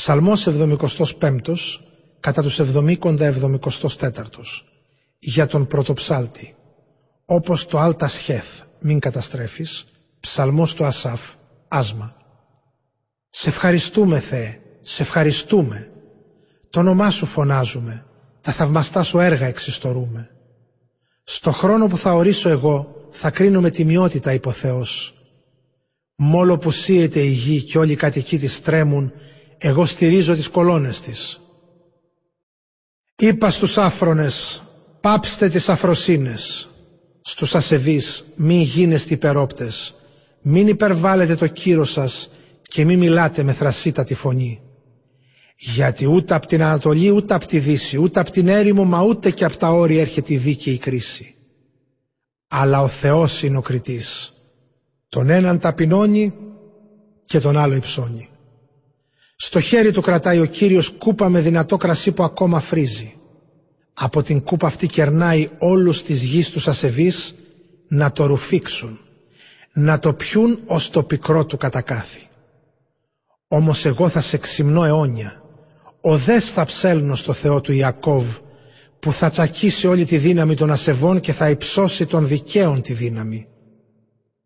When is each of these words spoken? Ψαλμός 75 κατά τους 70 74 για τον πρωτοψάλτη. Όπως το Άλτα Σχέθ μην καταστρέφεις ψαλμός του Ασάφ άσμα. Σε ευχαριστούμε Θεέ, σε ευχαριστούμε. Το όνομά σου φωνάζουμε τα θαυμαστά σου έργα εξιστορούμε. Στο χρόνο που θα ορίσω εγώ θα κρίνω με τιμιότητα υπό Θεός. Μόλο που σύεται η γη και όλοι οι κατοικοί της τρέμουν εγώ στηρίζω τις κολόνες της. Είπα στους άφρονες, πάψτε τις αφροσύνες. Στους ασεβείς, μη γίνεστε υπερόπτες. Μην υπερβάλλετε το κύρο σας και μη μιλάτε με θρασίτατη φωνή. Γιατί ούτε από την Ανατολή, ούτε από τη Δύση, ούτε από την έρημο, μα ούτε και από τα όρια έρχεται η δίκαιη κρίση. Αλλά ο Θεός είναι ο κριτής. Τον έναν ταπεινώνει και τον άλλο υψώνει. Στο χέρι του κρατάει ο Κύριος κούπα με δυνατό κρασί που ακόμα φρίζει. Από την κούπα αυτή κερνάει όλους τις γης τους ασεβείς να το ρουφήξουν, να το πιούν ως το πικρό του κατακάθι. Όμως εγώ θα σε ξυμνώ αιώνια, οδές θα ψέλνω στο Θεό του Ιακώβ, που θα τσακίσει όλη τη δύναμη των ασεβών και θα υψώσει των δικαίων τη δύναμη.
Ψαλμός 0.00 0.46
75 0.46 1.40
κατά 2.20 2.42
τους 2.42 2.60
70 2.60 2.98
74 2.98 4.10
για 5.18 5.46
τον 5.46 5.66
πρωτοψάλτη. 5.66 6.54
Όπως 7.24 7.66
το 7.66 7.78
Άλτα 7.78 8.08
Σχέθ 8.08 8.60
μην 8.80 8.98
καταστρέφεις 8.98 9.86
ψαλμός 10.20 10.74
του 10.74 10.84
Ασάφ 10.84 11.20
άσμα. 11.68 12.16
Σε 13.28 13.48
ευχαριστούμε 13.48 14.18
Θεέ, 14.18 14.60
σε 14.80 15.02
ευχαριστούμε. 15.02 15.90
Το 16.70 16.80
όνομά 16.80 17.10
σου 17.10 17.26
φωνάζουμε 17.26 18.04
τα 18.40 18.52
θαυμαστά 18.52 19.02
σου 19.02 19.18
έργα 19.18 19.46
εξιστορούμε. 19.46 20.30
Στο 21.22 21.52
χρόνο 21.52 21.86
που 21.86 21.96
θα 21.96 22.14
ορίσω 22.14 22.48
εγώ 22.48 23.06
θα 23.10 23.30
κρίνω 23.30 23.60
με 23.60 23.70
τιμιότητα 23.70 24.32
υπό 24.32 24.50
Θεός. 24.50 25.14
Μόλο 26.16 26.58
που 26.58 26.70
σύεται 26.70 27.20
η 27.20 27.30
γη 27.30 27.62
και 27.62 27.78
όλοι 27.78 27.92
οι 27.92 27.96
κατοικοί 27.96 28.38
της 28.38 28.62
τρέμουν 28.62 29.12
εγώ 29.62 29.84
στηρίζω 29.84 30.34
τις 30.34 30.48
κολόνες 30.48 31.00
της. 31.00 31.40
Είπα 33.16 33.50
στους 33.50 33.78
άφρονες, 33.78 34.62
πάψτε 35.00 35.48
τις 35.48 35.68
αφροσύνες. 35.68 36.70
Στους 37.20 37.54
ασεβείς, 37.54 38.24
μη 38.36 38.62
γίνεστε 38.62 39.14
υπερόπτες. 39.14 39.94
Μην 40.42 40.66
υπερβάλλετε 40.68 41.34
το 41.34 41.46
κύρο 41.46 41.84
σας 41.84 42.30
και 42.62 42.84
μη 42.84 42.96
μιλάτε 42.96 43.42
με 43.42 43.52
θρασίτατη 43.52 44.14
φωνή. 44.14 44.60
Γιατί 45.56 46.06
ούτε 46.06 46.34
από 46.34 46.46
την 46.46 46.62
Ανατολή, 46.62 47.10
ούτε 47.10 47.34
από 47.34 47.46
τη 47.46 47.58
Δύση, 47.58 47.98
ούτε 47.98 48.20
από 48.20 48.30
την 48.30 48.48
έρημο, 48.48 48.84
μα 48.84 49.02
ούτε 49.02 49.30
και 49.30 49.44
από 49.44 49.56
τα 49.56 49.68
όρια 49.68 50.00
έρχεται 50.00 50.34
η 50.34 50.36
δίκαιη 50.36 50.78
κρίση. 50.78 51.34
Αλλά 52.48 52.82
ο 52.82 52.88
Θεός 52.88 53.42
είναι 53.42 53.56
ο 53.56 53.60
κριτής. 53.60 54.34
Τον 55.08 55.30
έναν 55.30 55.58
ταπεινώνει 55.58 56.34
και 57.26 57.40
τον 57.40 57.56
άλλο 57.56 57.74
υψώνει. 57.74 58.28
Στο 59.42 59.60
χέρι 59.60 59.92
του 59.92 60.00
κρατάει 60.00 60.40
ο 60.40 60.44
Κύριος 60.44 60.88
κούπα 60.90 61.28
με 61.28 61.40
δυνατό 61.40 61.76
κρασί 61.76 62.12
που 62.12 62.22
ακόμα 62.22 62.60
φρίζει. 62.60 63.14
Από 63.92 64.22
την 64.22 64.42
κούπα 64.42 64.66
αυτή 64.66 64.86
κερνάει 64.86 65.48
όλους 65.58 66.02
τις 66.02 66.22
γης 66.22 66.50
τους 66.50 66.68
ασεβείς 66.68 67.34
να 67.88 68.12
το 68.12 68.26
ρουφήξουν, 68.26 69.00
να 69.72 69.98
το 69.98 70.12
πιούν 70.12 70.60
ως 70.66 70.90
το 70.90 71.02
πικρό 71.02 71.46
του 71.46 71.56
κατακάθι. 71.56 72.28
Όμως 73.48 73.84
εγώ 73.84 74.08
θα 74.08 74.20
σε 74.20 74.38
ξυμνώ 74.38 74.84
αιώνια, 74.84 75.42
οδές 76.00 76.50
θα 76.50 76.64
ψέλνω 76.64 77.14
στο 77.14 77.32
Θεό 77.32 77.60
του 77.60 77.72
Ιακώβ, 77.72 78.36
που 79.00 79.12
θα 79.12 79.30
τσακίσει 79.30 79.86
όλη 79.86 80.04
τη 80.04 80.16
δύναμη 80.16 80.54
των 80.54 80.70
ασεβών 80.70 81.20
και 81.20 81.32
θα 81.32 81.50
υψώσει 81.50 82.06
των 82.06 82.26
δικαίων 82.26 82.82
τη 82.82 82.92
δύναμη. 82.92 83.46